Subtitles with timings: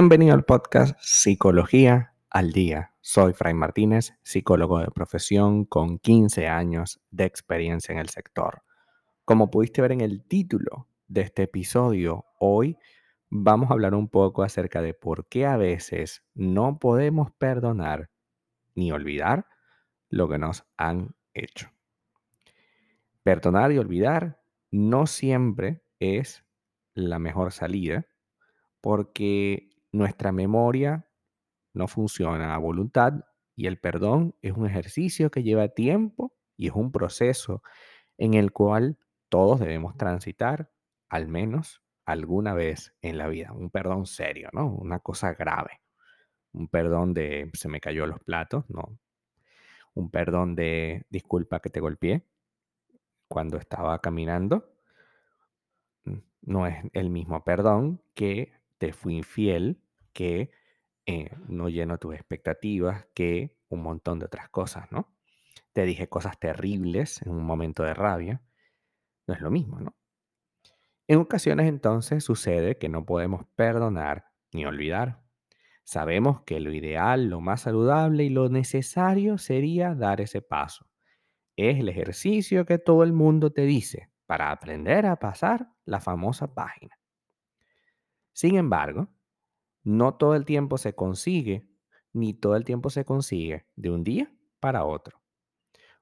[0.00, 2.94] Bienvenido al podcast Psicología al Día.
[3.00, 8.62] Soy Fray Martínez, psicólogo de profesión con 15 años de experiencia en el sector.
[9.24, 12.78] Como pudiste ver en el título de este episodio, hoy
[13.28, 18.08] vamos a hablar un poco acerca de por qué a veces no podemos perdonar
[18.76, 19.46] ni olvidar
[20.10, 21.72] lo que nos han hecho.
[23.24, 24.40] Perdonar y olvidar
[24.70, 26.44] no siempre es
[26.94, 28.06] la mejor salida
[28.80, 31.06] porque nuestra memoria
[31.74, 33.24] no funciona a voluntad
[33.56, 37.62] y el perdón es un ejercicio que lleva tiempo y es un proceso
[38.16, 38.98] en el cual
[39.28, 40.70] todos debemos transitar
[41.08, 43.52] al menos alguna vez en la vida.
[43.52, 44.68] Un perdón serio, ¿no?
[44.68, 45.82] Una cosa grave.
[46.52, 48.98] Un perdón de se me cayó los platos, no.
[49.94, 52.24] Un perdón de disculpa que te golpeé
[53.28, 54.72] cuando estaba caminando.
[56.04, 59.82] Mm, no es el mismo perdón que te fui infiel,
[60.18, 60.50] que
[61.06, 65.16] eh, no lleno tus expectativas, que un montón de otras cosas, ¿no?
[65.72, 68.42] Te dije cosas terribles en un momento de rabia.
[69.28, 69.96] No es lo mismo, ¿no?
[71.06, 75.22] En ocasiones entonces sucede que no podemos perdonar ni olvidar.
[75.84, 80.90] Sabemos que lo ideal, lo más saludable y lo necesario sería dar ese paso.
[81.54, 86.52] Es el ejercicio que todo el mundo te dice para aprender a pasar la famosa
[86.52, 86.98] página.
[88.32, 89.10] Sin embargo,
[89.88, 91.66] no todo el tiempo se consigue,
[92.12, 95.22] ni todo el tiempo se consigue de un día para otro,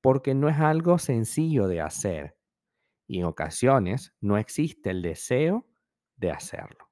[0.00, 2.36] porque no es algo sencillo de hacer
[3.06, 5.64] y en ocasiones no existe el deseo
[6.16, 6.88] de hacerlo.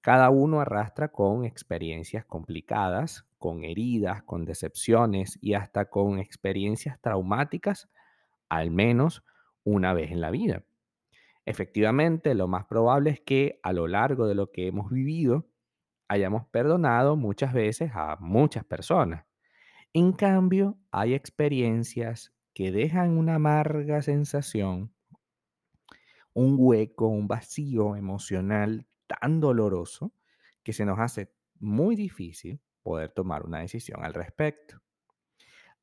[0.00, 7.90] Cada uno arrastra con experiencias complicadas, con heridas, con decepciones y hasta con experiencias traumáticas,
[8.48, 9.24] al menos
[9.62, 10.64] una vez en la vida.
[11.44, 15.50] Efectivamente, lo más probable es que a lo largo de lo que hemos vivido
[16.08, 19.24] hayamos perdonado muchas veces a muchas personas.
[19.92, 24.94] En cambio, hay experiencias que dejan una amarga sensación,
[26.34, 30.12] un hueco, un vacío emocional tan doloroso
[30.62, 34.80] que se nos hace muy difícil poder tomar una decisión al respecto.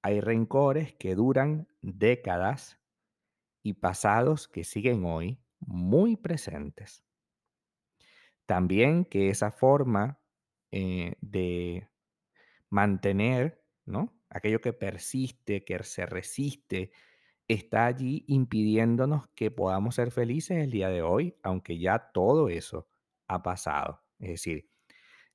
[0.01, 2.79] Hay rencores que duran décadas
[3.63, 7.03] y pasados que siguen hoy muy presentes.
[8.45, 10.19] También que esa forma
[10.71, 11.89] eh, de
[12.69, 14.13] mantener, ¿no?
[14.29, 16.91] Aquello que persiste, que se resiste,
[17.47, 22.87] está allí impidiéndonos que podamos ser felices el día de hoy, aunque ya todo eso
[23.27, 24.01] ha pasado.
[24.19, 24.69] Es decir,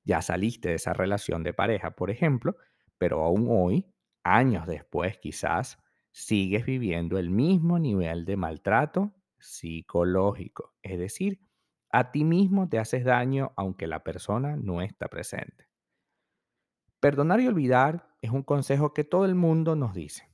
[0.03, 2.55] ya saliste de esa relación de pareja, por ejemplo,
[2.97, 3.85] pero aún hoy,
[4.23, 5.77] años después quizás,
[6.11, 10.73] sigues viviendo el mismo nivel de maltrato psicológico.
[10.81, 11.39] Es decir,
[11.91, 15.67] a ti mismo te haces daño aunque la persona no está presente.
[17.01, 20.29] Perdonar y olvidar es un consejo que todo el mundo nos dice.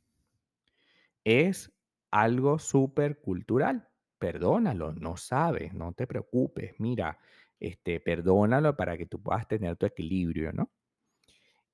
[1.26, 1.74] Es
[2.12, 3.90] algo súper cultural.
[4.18, 6.74] Perdónalo, no sabes, no te preocupes.
[6.80, 7.20] Mira,
[7.60, 10.72] este, perdónalo para que tú puedas tener tu equilibrio, ¿no?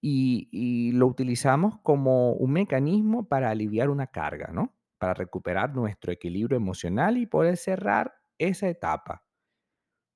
[0.04, 4.76] Y, y lo utilizamos como un mecanismo para aliviar una carga, ¿no?
[4.98, 9.24] Para recuperar nuestro equilibrio emocional y poder cerrar esa etapa.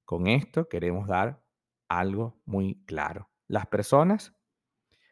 [0.05, 1.43] Con esto queremos dar
[1.89, 3.29] algo muy claro.
[3.47, 4.35] Las personas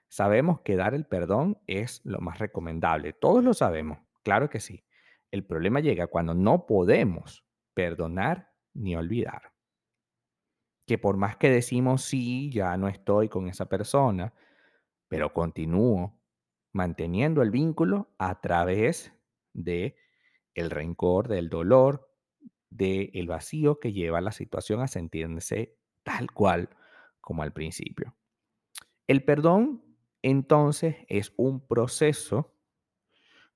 [0.08, 3.14] sabemos que dar el perdón es lo más recomendable.
[3.14, 4.86] Todos lo sabemos, claro que sí.
[5.32, 7.44] El problema llega cuando no podemos
[7.74, 9.54] perdonar ni olvidar.
[10.86, 14.34] Que por más que decimos sí, ya no estoy con esa persona,
[15.08, 16.20] pero continúo
[16.72, 19.14] manteniendo el vínculo a través
[19.54, 19.96] de
[20.54, 22.13] el rencor, del dolor,
[22.76, 26.70] del vacío que lleva la situación a sentirse tal cual
[27.22, 28.16] como al principio.
[29.08, 29.84] El perdón,
[30.22, 32.54] entonces, es un proceso.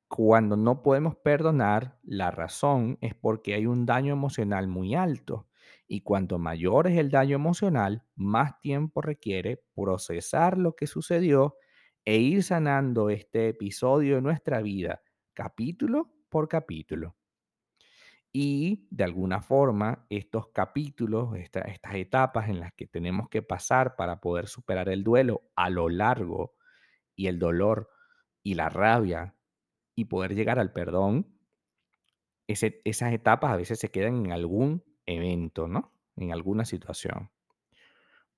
[0.07, 5.47] Cuando no podemos perdonar, la razón es porque hay un daño emocional muy alto.
[5.87, 11.55] Y cuanto mayor es el daño emocional, más tiempo requiere procesar lo que sucedió
[12.05, 15.01] e ir sanando este episodio de nuestra vida,
[15.33, 17.16] capítulo por capítulo.
[18.33, 24.19] Y de alguna forma, estos capítulos, estas etapas en las que tenemos que pasar para
[24.19, 26.55] poder superar el duelo a lo largo
[27.15, 27.89] y el dolor
[28.43, 29.35] y la rabia
[29.95, 31.37] y poder llegar al perdón,
[32.47, 35.93] esas etapas a veces se quedan en algún evento, ¿no?
[36.15, 37.31] En alguna situación.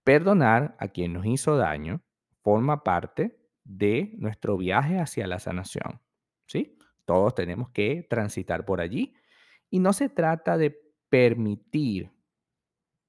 [0.03, 2.01] Perdonar a quien nos hizo daño
[2.41, 6.01] forma parte de nuestro viaje hacia la sanación,
[6.47, 6.77] ¿sí?
[7.06, 9.13] Todos tenemos que transitar por allí
[9.69, 10.77] y no se trata de
[11.10, 12.12] permitir,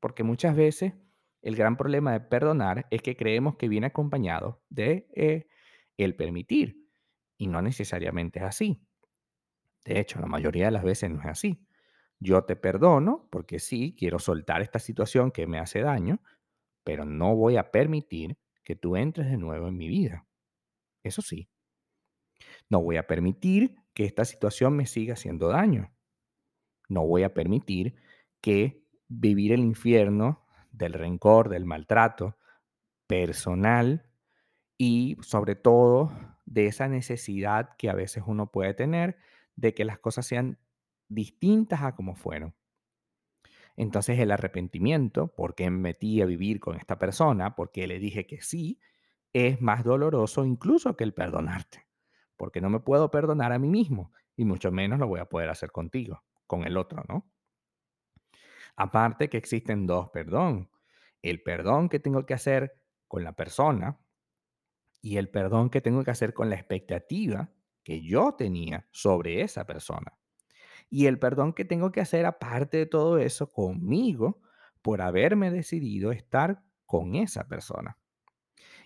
[0.01, 0.95] porque muchas veces
[1.43, 5.47] El gran problema de perdonar es que creemos que viene acompañado de eh,
[5.97, 6.87] el permitir
[7.39, 8.83] y no necesariamente es así.
[9.85, 11.67] De hecho, la mayoría de las veces no es así.
[12.19, 16.23] Yo te perdono porque sí, quiero soltar esta situación que me hace daño,
[16.85, 20.27] pero no voy a permitir que tú entres de nuevo en mi vida.
[21.05, 21.51] Eso sí,
[22.71, 25.93] no voy a permitir que esta situación me siga haciendo daño.
[26.91, 27.95] No voy a permitir
[28.43, 32.37] que vivir el infierno del rencor, del maltrato
[33.07, 34.07] personal
[34.77, 36.13] y sobre todo
[36.45, 39.17] de esa necesidad que a veces uno puede tener
[39.57, 40.59] de que las cosas sean
[41.09, 42.55] distintas a como fueron.
[43.77, 48.43] Entonces el arrepentimiento, porque me metí a vivir con esta persona, porque le dije que
[48.43, 48.81] sí,
[49.33, 51.87] es más doloroso incluso que el perdonarte,
[52.37, 55.51] porque no me puedo perdonar a mí mismo y mucho menos lo voy a poder
[55.51, 57.31] hacer contigo, con el otro, ¿no?
[58.75, 60.69] Aparte que existen dos perdón.
[61.23, 64.01] El perdón que tengo que hacer con la persona
[65.01, 67.53] y el perdón que tengo que hacer con la expectativa
[67.85, 70.19] que yo tenía sobre esa persona.
[70.89, 74.43] Y el perdón que tengo que hacer aparte de todo eso conmigo
[74.83, 77.97] por haberme decidido estar con esa persona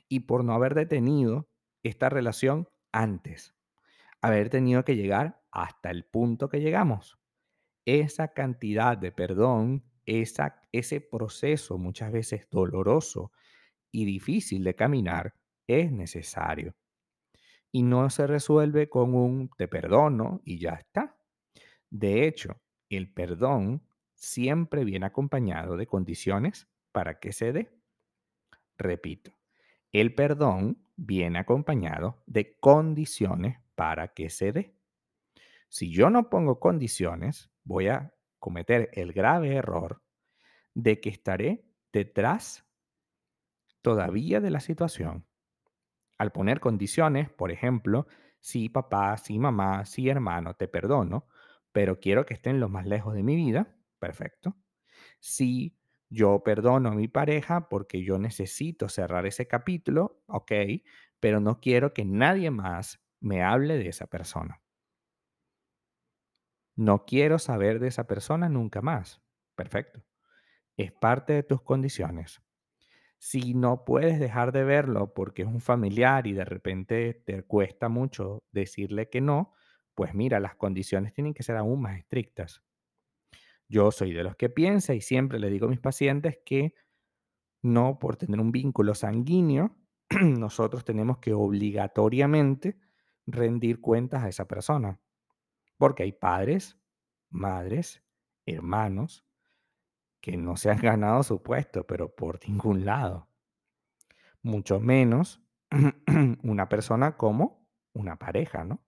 [0.07, 1.49] y por no haber detenido
[1.83, 3.55] esta relación antes,
[4.21, 7.24] haber tenido que llegar hasta el punto que llegamos.
[7.85, 13.33] Esa cantidad de perdón, esa, ese proceso muchas veces doloroso
[13.91, 15.35] y difícil de caminar
[15.67, 16.75] es necesario.
[17.71, 21.17] Y no se resuelve con un te perdono y ya está.
[21.91, 23.83] De hecho, el perdón
[24.15, 27.71] siempre viene acompañado de condiciones para que se dé.
[28.79, 29.33] Repito,
[29.93, 34.75] el perdón viene acompañado de condiciones para que se dé.
[35.69, 40.03] Si yo no pongo condiciones, voy a cometer el grave error
[40.75, 42.65] de que estaré detrás
[43.83, 45.27] todavía de la situación.
[46.19, 48.07] Al poner condiciones, por ejemplo,
[48.41, 51.27] si papá, si mamá, si hermano, te perdono,
[51.73, 54.57] pero quiero que estén lo más lejos de mi vida, perfecto.
[55.21, 55.77] Si
[56.09, 60.53] yo perdono a mi pareja porque yo necesito cerrar ese capítulo, ok,
[61.21, 64.64] pero no quiero que nadie más me hable de esa persona.
[66.77, 69.23] No quiero saber de esa persona nunca más.
[69.55, 70.03] Perfecto.
[70.77, 72.43] Es parte de tus condiciones.
[73.19, 77.89] Si no puedes dejar de verlo porque es un familiar y de repente te cuesta
[77.89, 79.53] mucho decirle que no,
[79.95, 82.63] pues mira, las condiciones tienen que ser aún más estrictas.
[83.69, 86.75] Yo soy de los que piensa y siempre le digo a mis pacientes que
[87.63, 89.77] no por tener un vínculo sanguíneo,
[90.23, 92.79] nosotros tenemos que obligatoriamente
[93.27, 95.01] rendir cuentas a esa persona.
[95.85, 96.81] Porque hay padres,
[97.29, 98.03] madres,
[98.47, 99.29] hermanos
[100.23, 103.29] que no se han ganado su puesto, pero por ningún lado.
[104.41, 105.47] Mucho menos
[106.43, 108.83] una persona como una pareja, ¿no?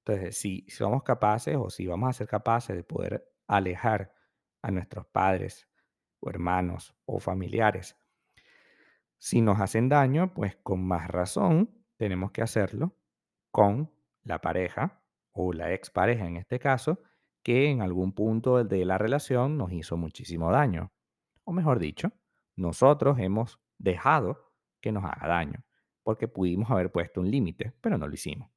[0.00, 4.12] Entonces, si somos capaces o si vamos a ser capaces de poder alejar
[4.62, 5.68] a nuestros padres
[6.18, 7.96] o hermanos o familiares,
[9.16, 12.96] si nos hacen daño, pues con más razón tenemos que hacerlo
[13.52, 13.92] con
[14.24, 15.04] la pareja
[15.40, 17.00] o la expareja en este caso,
[17.44, 20.92] que en algún punto de la relación nos hizo muchísimo daño.
[21.44, 22.10] O mejor dicho,
[22.56, 25.64] nosotros hemos dejado que nos haga daño,
[26.02, 28.50] porque pudimos haber puesto un límite, pero no lo hicimos.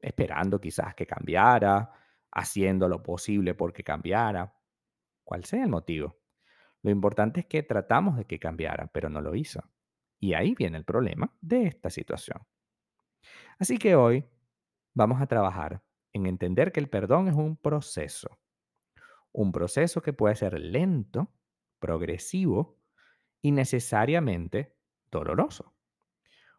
[0.00, 1.92] Esperando quizás que cambiara,
[2.32, 4.52] haciendo lo posible porque cambiara,
[5.22, 6.18] cual sea el motivo.
[6.82, 9.62] Lo importante es que tratamos de que cambiara, pero no lo hizo.
[10.18, 12.40] Y ahí viene el problema de esta situación.
[13.60, 14.24] Así que hoy
[14.98, 15.80] vamos a trabajar
[16.12, 18.40] en entender que el perdón es un proceso.
[19.30, 21.32] Un proceso que puede ser lento,
[21.78, 22.80] progresivo
[23.40, 24.76] y necesariamente
[25.08, 25.72] doloroso.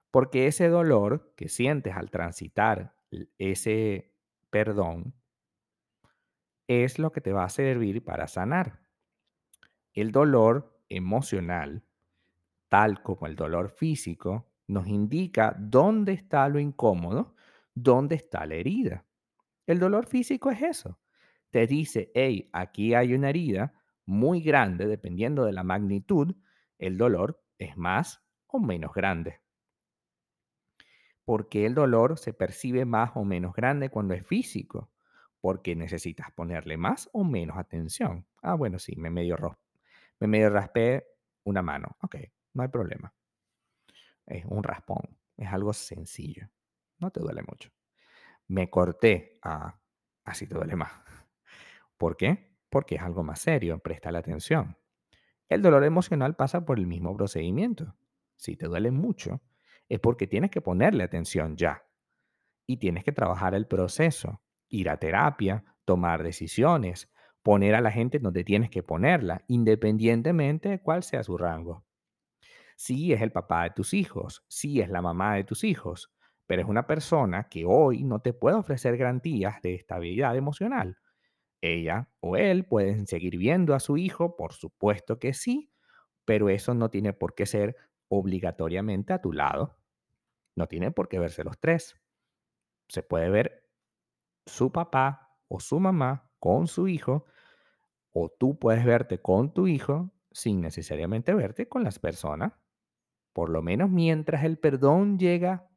[0.10, 2.96] Porque ese dolor que sientes al transitar
[3.38, 4.14] ese
[4.50, 5.14] perdón
[6.68, 8.80] es lo que te va a servir para sanar.
[9.94, 11.84] El dolor emocional,
[12.70, 17.36] tal como el dolor físico, nos indica dónde está lo incómodo,
[17.74, 19.06] dónde está la herida.
[19.68, 21.00] El dolor físico es eso.
[21.52, 23.74] Te dice, hey, aquí hay una herida
[24.06, 26.36] muy grande, dependiendo de la magnitud,
[26.80, 29.42] el dolor es más o menos grande.
[31.26, 34.90] ¿Por qué el dolor se percibe más o menos grande cuando es físico?
[35.42, 38.26] Porque necesitas ponerle más o menos atención.
[38.42, 39.38] Ah, bueno, sí, me medio,
[40.20, 41.06] me medio raspé
[41.44, 41.98] una mano.
[42.02, 42.16] Ok,
[42.54, 43.14] no hay problema.
[44.26, 45.18] Es un raspón.
[45.36, 46.50] Es algo sencillo.
[47.00, 47.70] No te duele mucho.
[48.48, 49.40] Me corté.
[49.44, 49.80] Ah,
[50.26, 50.92] así te duele más.
[51.98, 52.58] ¿Por qué?
[52.70, 53.80] Porque es algo más serio.
[53.80, 54.78] Presta la atención.
[55.50, 57.96] El dolor emocional pasa por el mismo procedimiento.
[58.36, 59.42] Si te duele mucho,
[59.90, 61.84] es porque tienes que ponerle atención ya
[62.68, 68.20] y tienes que trabajar el proceso, ir a terapia, tomar decisiones, poner a la gente
[68.20, 71.84] donde tienes que ponerla, independientemente de cuál sea su rango.
[72.76, 76.14] Sí es el papá de tus hijos, sí es la mamá de tus hijos,
[76.50, 80.98] pero es una persona que hoy no te puede ofrecer garantías de estabilidad emocional.
[81.62, 85.72] Ella o él pueden seguir viendo a su hijo, por supuesto que sí,
[86.26, 87.76] pero eso no tiene por qué ser
[88.08, 89.78] obligatoriamente a tu lado.
[90.56, 92.02] No tiene por qué verse los tres.
[92.88, 93.70] Se puede ver
[94.48, 97.26] su papá o su mamá con su hijo,
[98.12, 102.54] o tú puedes verte con tu hijo sin necesariamente verte con las personas.
[103.34, 105.69] Por lo menos mientras el perdón llega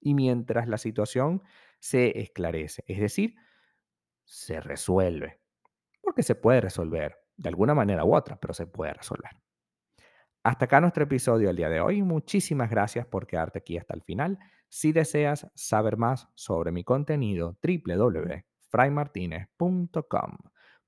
[0.00, 1.42] y mientras la situación
[1.80, 2.84] se esclarece.
[2.86, 3.34] Es decir,
[4.24, 5.40] se resuelve.
[6.00, 9.30] Porque se puede resolver de alguna manera u otra, pero se puede resolver.
[10.42, 12.02] Hasta acá nuestro episodio del día de hoy.
[12.02, 14.38] Muchísimas gracias por quedarte aquí hasta el final.
[14.68, 20.38] Si deseas saber más sobre mi contenido, www.fraymartinez.com.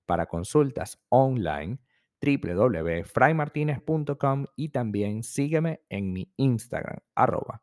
[0.07, 1.79] Para consultas online,
[2.21, 7.63] www.fraymartinez.com y también sígueme en mi Instagram, arroba